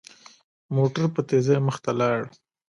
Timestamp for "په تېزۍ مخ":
1.15-1.75